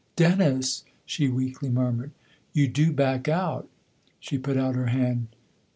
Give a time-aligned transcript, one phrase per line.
[0.15, 2.09] "Dennis!" she weakly murmured."
[2.53, 3.69] You do back out?"
[4.19, 5.27] She put out her hand.